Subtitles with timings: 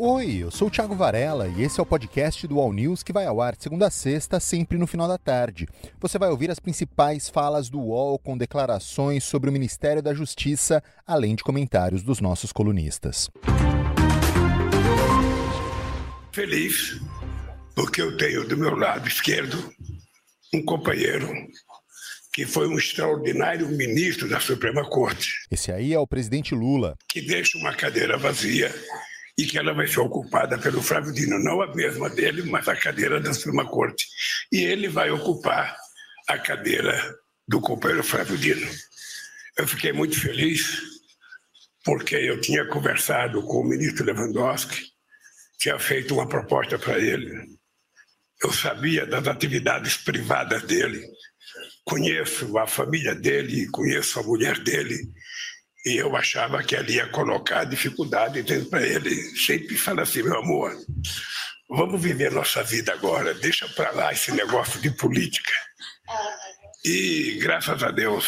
[0.00, 3.12] Oi, eu sou o Thiago Varela e esse é o podcast do All News que
[3.12, 5.66] vai ao ar segunda a sexta, sempre no final da tarde.
[5.98, 10.80] Você vai ouvir as principais falas do UOL com declarações sobre o Ministério da Justiça,
[11.04, 13.28] além de comentários dos nossos colunistas.
[16.30, 17.00] Feliz
[17.74, 19.58] porque eu tenho do meu lado esquerdo
[20.54, 21.28] um companheiro
[22.32, 25.34] que foi um extraordinário ministro da Suprema Corte.
[25.50, 26.96] Esse aí é o presidente Lula.
[27.08, 28.72] Que deixa uma cadeira vazia
[29.38, 32.74] e que ela vai ser ocupada pelo Flávio Dino, não a mesma dele, mas a
[32.74, 34.04] cadeira da Suprema Corte.
[34.50, 35.76] E ele vai ocupar
[36.28, 37.16] a cadeira
[37.46, 38.68] do companheiro Flávio Dino.
[39.56, 40.82] Eu fiquei muito feliz
[41.84, 44.82] porque eu tinha conversado com o ministro Lewandowski,
[45.58, 47.56] tinha feito uma proposta para ele.
[48.42, 51.00] Eu sabia das atividades privadas dele,
[51.84, 54.98] conheço a família dele, conheço a mulher dele,
[55.88, 59.14] e eu achava que ali ia colocar dificuldade dentro para ele.
[59.38, 60.76] Sempre fala assim, meu amor,
[61.68, 65.52] vamos viver nossa vida agora, deixa para lá esse negócio de política.
[66.84, 68.26] E graças a Deus,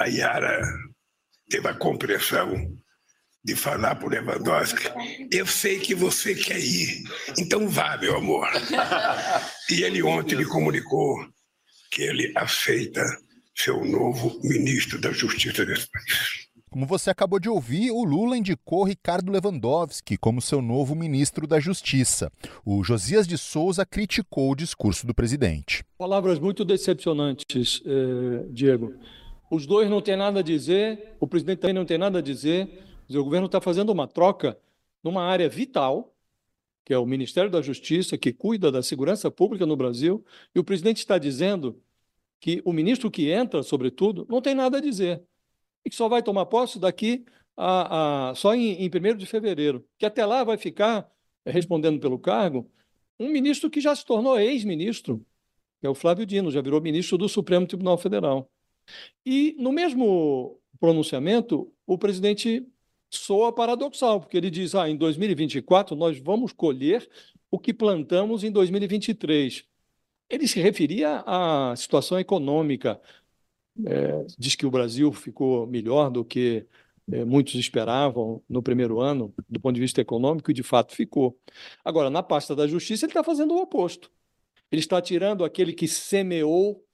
[0.00, 0.60] a Yara
[1.48, 2.76] teve a compreensão
[3.44, 4.84] de falar para o Lewandowski,
[5.32, 7.04] eu sei que você quer ir,
[7.38, 8.50] então vá, meu amor.
[9.70, 11.16] E ele ontem me comunicou
[11.90, 13.02] que ele aceita
[13.60, 16.48] ser o novo ministro da Justiça desse país.
[16.70, 21.60] Como você acabou de ouvir, o Lula indicou Ricardo Lewandowski como seu novo ministro da
[21.60, 22.32] Justiça.
[22.64, 25.84] O Josias de Souza criticou o discurso do presidente.
[25.98, 28.94] Palavras muito decepcionantes, eh, Diego.
[29.50, 32.68] Os dois não têm nada a dizer, o presidente também não tem nada a dizer.
[33.10, 34.56] O governo está fazendo uma troca
[35.02, 36.14] numa área vital,
[36.84, 40.64] que é o Ministério da Justiça, que cuida da segurança pública no Brasil, e o
[40.64, 41.82] presidente está dizendo
[42.40, 45.22] que o ministro que entra, sobretudo, não tem nada a dizer.
[45.84, 47.24] E que só vai tomar posse daqui
[47.56, 49.86] a, a só em, em 1 de fevereiro.
[49.98, 51.08] Que até lá vai ficar,
[51.44, 52.68] respondendo pelo cargo,
[53.18, 55.24] um ministro que já se tornou ex-ministro,
[55.78, 58.50] que é o Flávio Dino, já virou ministro do Supremo Tribunal Federal.
[59.24, 62.66] E no mesmo pronunciamento, o presidente
[63.10, 67.08] soa paradoxal, porque ele diz: ah, em 2024 nós vamos colher
[67.50, 69.64] o que plantamos em 2023.
[70.30, 73.00] Ele se referia à situação econômica.
[73.84, 76.66] É, diz que o Brasil ficou melhor do que
[77.12, 81.38] é, muitos esperavam no primeiro ano, do ponto de vista econômico, e de fato ficou.
[81.84, 84.10] Agora, na pasta da justiça, ele está fazendo o oposto.
[84.70, 86.84] Ele está tirando aquele que semeou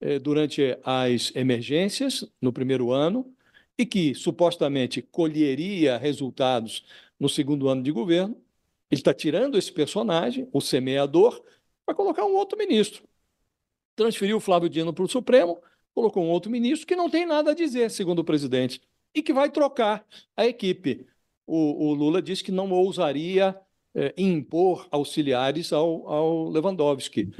[0.00, 3.32] é, durante as emergências no primeiro ano
[3.78, 6.84] e que supostamente colheria resultados
[7.18, 8.36] no segundo ano de governo.
[8.90, 11.42] Ele está tirando esse personagem, o semeador,
[11.86, 13.04] vai colocar um outro ministro.
[13.94, 15.60] Transferiu o Flávio Dino para o Supremo,
[15.94, 18.80] colocou um outro ministro que não tem nada a dizer, segundo o presidente,
[19.14, 20.06] e que vai trocar
[20.36, 21.06] a equipe.
[21.46, 23.58] O, o Lula disse que não ousaria
[23.94, 27.32] é, impor auxiliares ao, ao Lewandowski.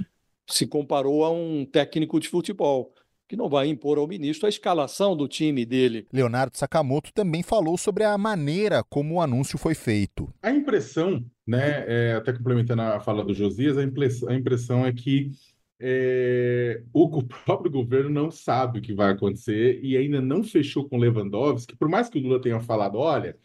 [0.46, 2.92] Se comparou a um técnico de futebol
[3.32, 6.06] que não vai impor ao ministro a escalação do time dele.
[6.12, 10.30] Leonardo Sakamoto também falou sobre a maneira como o anúncio foi feito.
[10.42, 14.92] A impressão, né, é, até complementando a fala do Josias, a impressão, a impressão é
[14.92, 15.30] que
[15.80, 20.98] é, o próprio governo não sabe o que vai acontecer e ainda não fechou com
[20.98, 23.38] Lewandowski, por mais que o Lula tenha falado, olha,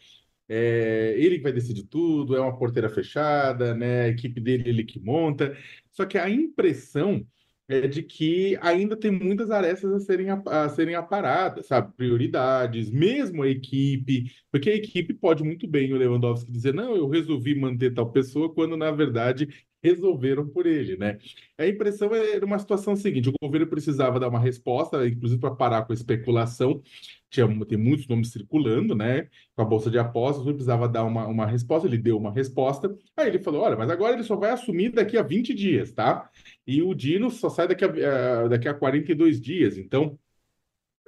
[0.46, 5.00] é, ele vai decidir tudo, é uma porteira fechada, né, a equipe dele ele que
[5.00, 5.56] monta,
[5.90, 7.26] só que a impressão
[7.68, 11.92] é de que ainda tem muitas arestas a serem, a serem aparadas, sabe?
[11.94, 17.08] Prioridades, mesmo a equipe, porque a equipe pode muito bem o Lewandowski dizer, não, eu
[17.08, 19.48] resolvi manter tal pessoa, quando na verdade
[19.82, 21.18] resolveram por ele, né?
[21.56, 25.84] A impressão era uma situação seguinte: o governo precisava dar uma resposta, inclusive para parar
[25.84, 26.82] com a especulação.
[27.30, 29.28] Tinha, tem muitos nomes circulando, né?
[29.54, 32.96] Com a bolsa de apostas, ele precisava dar uma, uma resposta, ele deu uma resposta.
[33.16, 36.30] Aí ele falou: olha, mas agora ele só vai assumir daqui a 20 dias, tá?
[36.66, 39.78] E o Dino só sai daqui a, uh, daqui a 42 dias.
[39.78, 40.18] Então,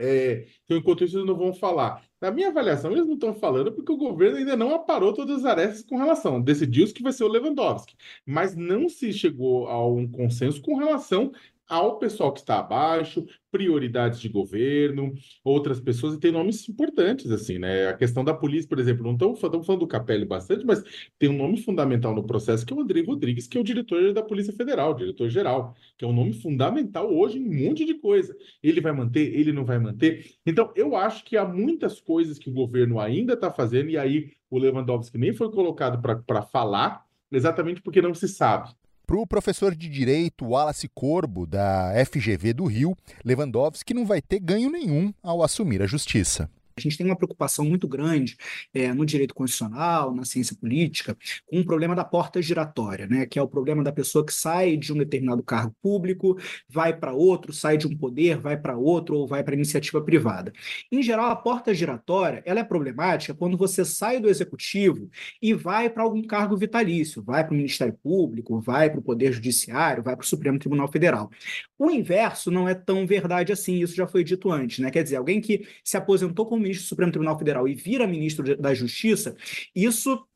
[0.01, 2.03] é, então, enquanto isso, eles não vão falar.
[2.21, 5.45] Na minha avaliação, eles não estão falando porque o governo ainda não aparou todas as
[5.45, 6.41] arestas com relação.
[6.41, 7.95] Decidiu-se que vai ser o Lewandowski,
[8.27, 11.33] mas não se chegou a um consenso com relação
[11.71, 15.15] ao pessoal que está abaixo, prioridades de governo,
[15.45, 17.89] outras pessoas, e tem nomes importantes, assim, né?
[17.89, 20.83] A questão da polícia, por exemplo, não estamos falando do Capelli bastante, mas
[21.19, 24.13] tem um nome fundamental no processo, que é o André Rodrigues, que é o diretor
[24.13, 28.37] da Polícia Federal, diretor-geral, que é um nome fundamental hoje em um monte de coisa.
[28.63, 30.35] Ele vai manter, ele não vai manter.
[30.45, 34.33] Então, eu acho que há muitas coisas que o governo ainda está fazendo, e aí
[34.51, 38.71] o Lewandowski nem foi colocado para falar, exatamente porque não se sabe.
[39.11, 44.39] Para o professor de Direito Wallace Corbo, da FGV do Rio, Lewandowski não vai ter
[44.39, 46.49] ganho nenhum ao assumir a justiça.
[46.77, 48.37] A gente tem uma preocupação muito grande
[48.73, 53.27] é, no direito constitucional, na ciência política, com o problema da porta giratória, né?
[53.27, 56.39] que é o problema da pessoa que sai de um determinado cargo público,
[56.69, 60.53] vai para outro, sai de um poder, vai para outro ou vai para iniciativa privada.
[60.91, 65.91] Em geral, a porta giratória ela é problemática quando você sai do executivo e vai
[65.91, 70.17] para algum cargo vitalício, vai para o Ministério Público, vai para o Poder Judiciário, vai
[70.17, 71.31] para o Supremo Tribunal Federal.
[71.79, 74.91] O inverso não é tão verdade assim, isso já foi dito antes, né?
[74.91, 78.57] Quer dizer, alguém que se aposentou como ministro do Supremo Tribunal Federal e vira ministro
[78.57, 79.37] da Justiça,
[79.75, 80.27] isso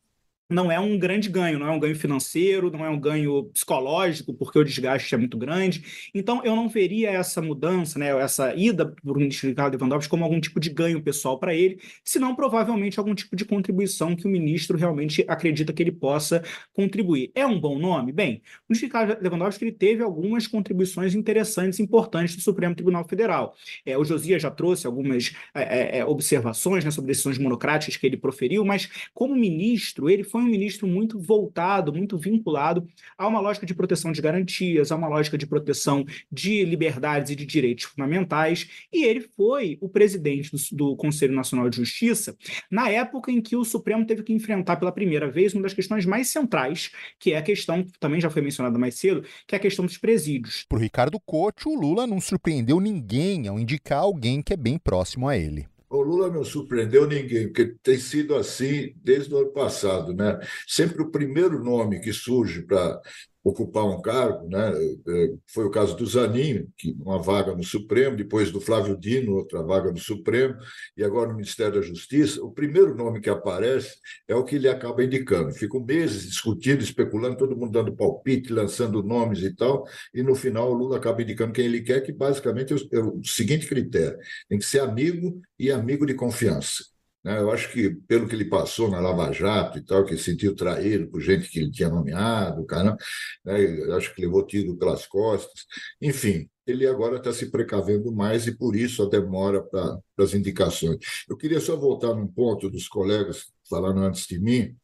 [0.55, 4.33] não é um grande ganho, não é um ganho financeiro, não é um ganho psicológico,
[4.33, 6.11] porque o desgaste é muito grande.
[6.15, 10.25] Então, eu não veria essa mudança, né, essa ida para o ministro Ricardo Lewandowski como
[10.25, 14.31] algum tipo de ganho pessoal para ele, senão provavelmente algum tipo de contribuição que o
[14.31, 16.43] ministro realmente acredita que ele possa
[16.73, 17.31] contribuir.
[17.35, 18.13] É um bom nome?
[18.13, 23.55] Bem, o ministro Ricardo Lewandowski ele teve algumas contribuições interessantes, importantes do Supremo Tribunal Federal.
[23.85, 28.07] É, o Josias já trouxe algumas é, é, é observações né, sobre decisões monocráticas que
[28.07, 32.87] ele proferiu, mas como ministro, ele foi um ministro muito voltado, muito vinculado
[33.17, 37.37] a uma lógica de proteção de garantias, a uma lógica de proteção de liberdades e
[37.37, 42.37] de direitos fundamentais, e ele foi o presidente do, do Conselho Nacional de Justiça
[42.71, 46.07] na época em que o Supremo teve que enfrentar pela primeira vez uma das questões
[46.07, 49.59] mais centrais, que é a questão, que também já foi mencionada mais cedo, que é
[49.59, 50.65] a questão dos presídios.
[50.69, 54.79] Para o Ricardo Couto, o Lula não surpreendeu ninguém ao indicar alguém que é bem
[54.79, 55.67] próximo a ele.
[55.89, 60.13] O Lula não surpreendeu ninguém, porque tem sido assim desde o ano passado.
[60.13, 60.39] Né?
[60.67, 63.01] Sempre o primeiro nome que surge para
[63.45, 64.73] ocupar um cargo, né?
[65.07, 69.35] É, foi o caso do Zanin, que uma vaga no Supremo, depois do Flávio Dino,
[69.35, 70.57] outra vaga no Supremo,
[70.97, 72.43] e agora no Ministério da Justiça.
[72.43, 73.97] O primeiro nome que aparece
[74.27, 75.53] é o que ele acaba indicando.
[75.53, 80.71] Ficam meses discutindo, especulando, todo mundo dando palpite, lançando nomes e tal, e no final
[80.71, 84.19] o Lula acaba indicando quem ele quer, que basicamente é o é seguinte critério:
[84.49, 86.94] tem que ser amigo e amigo de confiança.
[87.25, 87.41] Né?
[87.41, 91.09] Eu acho que, pelo que ele passou na Lava Jato e tal, que sentiu traído
[91.09, 92.97] por gente que ele tinha nomeado, cara,
[93.45, 93.97] né?
[93.97, 95.65] acho que levou tiro pelas costas.
[96.01, 100.99] Enfim, ele agora está se precavendo mais e por isso a demora para as indicações.
[101.29, 104.77] Eu queria só voltar num ponto dos colegas falando antes de mim,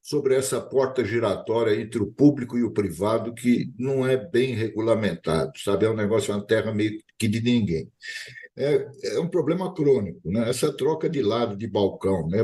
[0.00, 5.52] sobre essa porta giratória entre o público e o privado que não é bem regulamentado,
[5.58, 5.86] sabe?
[5.86, 7.90] É um negócio, é uma terra meio que de ninguém
[8.56, 10.48] é, é um problema crônico, né?
[10.48, 12.28] essa troca de lado de balcão.
[12.28, 12.42] Né?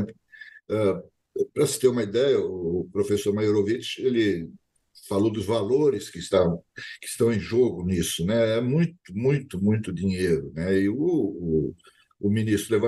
[0.70, 4.50] Uh, Para se ter uma ideia, o professor Maiorovitch, ele
[5.08, 6.62] falou dos valores que estão,
[7.00, 8.24] que estão em jogo nisso.
[8.24, 8.58] Né?
[8.58, 10.50] É muito, muito, muito dinheiro.
[10.54, 10.80] Né?
[10.80, 11.74] E o, o,
[12.20, 12.78] o ministro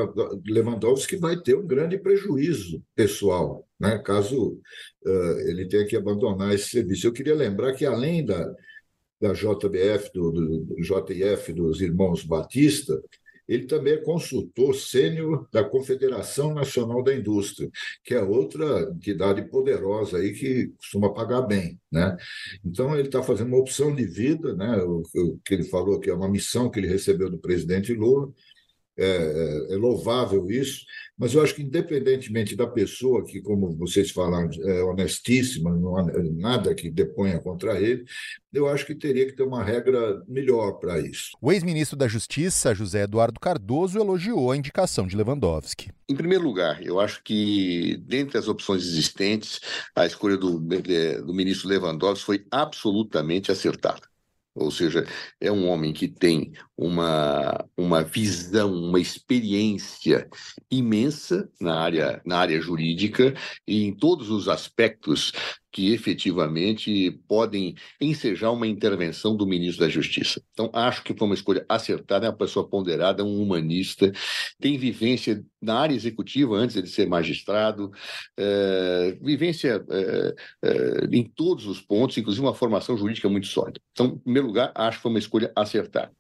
[0.47, 3.99] Lewandowski vai ter um grande prejuízo pessoal, né?
[3.99, 4.61] caso
[5.07, 7.07] uh, ele tenha que abandonar esse serviço.
[7.07, 8.55] Eu queria lembrar que, além da,
[9.21, 13.01] da JBF, do, do, JF dos Irmãos Batista,
[13.51, 17.69] ele também é consultor sênior da Confederação Nacional da Indústria,
[18.05, 22.17] que é outra entidade poderosa aí que costuma pagar bem, né?
[22.65, 24.81] Então ele está fazendo uma opção de vida, né?
[24.85, 28.33] O, o, que ele falou que é uma missão que ele recebeu do presidente Lula,
[29.03, 30.85] é, é, é, louvável isso,
[31.17, 36.05] mas eu acho que, independentemente da pessoa, que, como vocês falaram, é honestíssima, não há
[36.35, 38.05] nada que deponha contra ele,
[38.53, 41.31] eu acho que teria que ter uma regra melhor para isso.
[41.41, 45.91] O ex-ministro da Justiça, José Eduardo Cardoso, elogiou a indicação de Lewandowski.
[46.07, 49.61] Em primeiro lugar, eu acho que, dentre as opções existentes,
[49.97, 54.11] a escolha do, do ministro Lewandowski foi absolutamente acertada.
[54.55, 55.07] Ou seja,
[55.41, 60.27] é um homem que tem uma, uma visão, uma experiência
[60.71, 63.35] imensa na área, na área jurídica
[63.69, 65.31] e em todos os aspectos
[65.71, 70.43] que efetivamente podem ensejar uma intervenção do ministro da Justiça.
[70.53, 74.11] Então, acho que foi uma escolha acertada, é uma pessoa ponderada, um humanista,
[74.59, 77.93] tem vivência na área executiva antes de ser magistrado,
[78.39, 80.35] é, vivência é,
[80.65, 83.81] é, em todos os pontos, inclusive uma formação jurídica muito sólida.
[83.93, 86.11] Então, em primeiro lugar, acho que foi uma escolha acertada.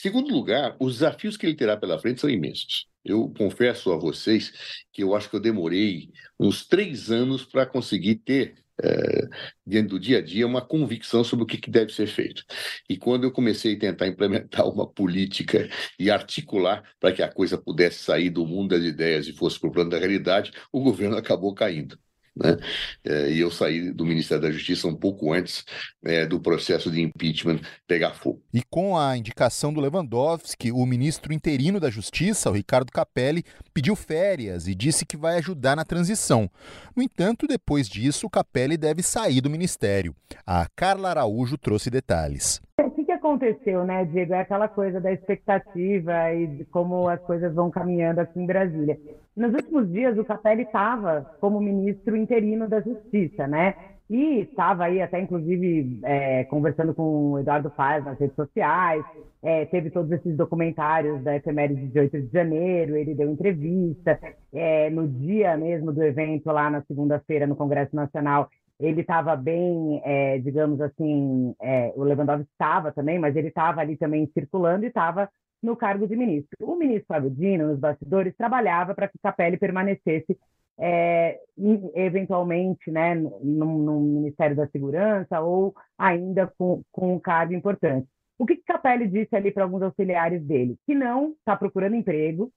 [0.00, 2.86] Segundo lugar, os desafios que ele terá pela frente são imensos.
[3.04, 4.50] Eu confesso a vocês
[4.90, 9.28] que eu acho que eu demorei uns três anos para conseguir ter é,
[9.66, 12.42] dentro do dia a dia, uma convicção sobre o que, que deve ser feito.
[12.88, 17.58] E quando eu comecei a tentar implementar uma política e articular para que a coisa
[17.58, 21.18] pudesse sair do mundo das ideias e fosse para o plano da realidade, o governo
[21.18, 21.98] acabou caindo.
[22.42, 22.56] Né?
[23.04, 25.64] É, e eu saí do Ministério da Justiça um pouco antes
[26.02, 28.42] é, do processo de impeachment pegar fogo.
[28.52, 33.44] E com a indicação do Lewandowski, o ministro interino da Justiça, o Ricardo Capelli,
[33.74, 36.50] pediu férias e disse que vai ajudar na transição.
[36.96, 40.14] No entanto, depois disso, o Capelli deve sair do ministério.
[40.46, 42.60] A Carla Araújo trouxe detalhes.
[43.20, 44.32] Aconteceu, né, Diego?
[44.32, 48.98] É aquela coisa da expectativa e de como as coisas vão caminhando aqui em Brasília.
[49.36, 53.74] Nos últimos dias, o Capelli estava como ministro interino da Justiça, né?
[54.08, 59.04] E estava aí até, inclusive, é, conversando com o Eduardo Paz nas redes sociais,
[59.42, 64.18] é, teve todos esses documentários da efeméride de 8 de janeiro, ele deu entrevista,
[64.52, 68.48] é, no dia mesmo do evento, lá na segunda-feira, no Congresso Nacional,
[68.80, 73.96] ele estava bem, é, digamos assim, é, o Lewandowski estava também, mas ele estava ali
[73.96, 75.28] também circulando e estava
[75.62, 76.56] no cargo de ministro.
[76.62, 80.36] O ministro Fábio Dino, nos bastidores, trabalhava para que Capelli permanecesse
[80.78, 81.38] é,
[81.94, 88.08] eventualmente né, no, no, Ministério da Segurança ou ainda com, com um cargo importante.
[88.38, 90.78] O que Capelli disse ali para alguns auxiliares dele?
[90.86, 92.50] Que não está procurando emprego,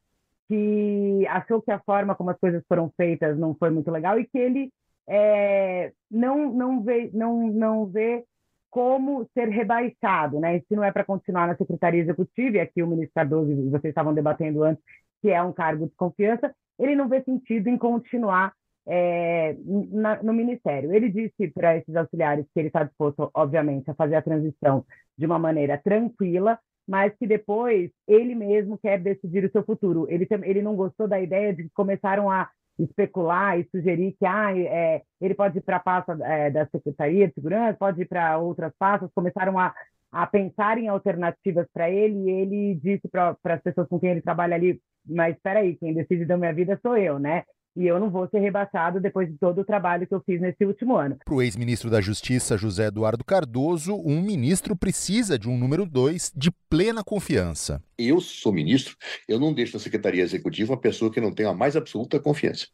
[0.47, 4.25] que achou que a forma como as coisas foram feitas não foi muito legal e
[4.25, 4.71] que ele
[5.07, 8.23] é, não, não, vê, não, não vê
[8.69, 10.59] como ser rebaixado, né?
[10.61, 14.13] Se não é para continuar na Secretaria Executiva, e aqui o ministro Cardoso vocês estavam
[14.13, 14.83] debatendo antes,
[15.21, 18.53] que é um cargo de confiança, ele não vê sentido em continuar
[18.87, 19.55] é,
[19.91, 20.93] na, no Ministério.
[20.93, 24.85] Ele disse para esses auxiliares que ele está disposto, obviamente, a fazer a transição
[25.17, 30.07] de uma maneira tranquila, mas que depois ele mesmo quer decidir o seu futuro.
[30.09, 34.57] Ele, ele não gostou da ideia de que começaram a especular e sugerir que ah,
[34.57, 38.37] é, ele pode ir para a pasta é, da Secretaria de Segurança, pode ir para
[38.37, 39.73] outras pastas, começaram a
[40.13, 44.21] a pensar em alternativas para ele, e ele disse para as pessoas com quem ele
[44.21, 47.43] trabalha ali, mas espera aí, quem decide da minha vida sou eu, né?
[47.75, 50.63] E eu não vou ser rebaixado depois de todo o trabalho que eu fiz nesse
[50.63, 51.17] último ano.
[51.25, 56.31] Para o ex-ministro da Justiça, José Eduardo Cardoso, um ministro precisa de um número dois
[56.35, 57.81] de plena confiança.
[57.97, 58.95] Eu sou ministro,
[59.27, 62.67] eu não deixo na Secretaria Executiva uma pessoa que não tenha a mais absoluta confiança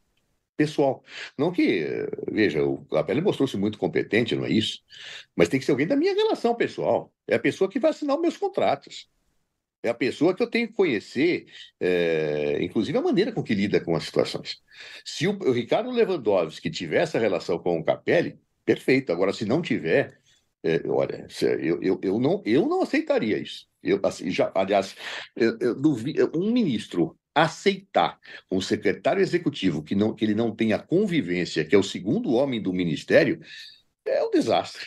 [0.60, 1.02] pessoal.
[1.38, 4.80] Não que, veja, o Capelli mostrou-se muito competente, não é isso?
[5.34, 7.10] Mas tem que ser alguém da minha relação pessoal.
[7.26, 9.08] É a pessoa que vai assinar os meus contratos.
[9.82, 11.46] É a pessoa que eu tenho que conhecer,
[11.78, 14.60] é, inclusive a maneira com que lida com as situações.
[15.04, 19.10] Se o, o Ricardo Lewandowski tiver essa relação com o Capelli, perfeito.
[19.10, 20.18] Agora, se não tiver,
[20.62, 21.26] é, olha,
[21.60, 23.66] eu, eu, eu, não, eu não aceitaria isso.
[23.82, 24.94] Eu, assim, já, aliás,
[25.34, 28.18] eu, eu um ministro aceitar
[28.50, 32.60] um secretário executivo que, não, que ele não tenha convivência, que é o segundo homem
[32.60, 33.40] do ministério,
[34.04, 34.86] é um desastre.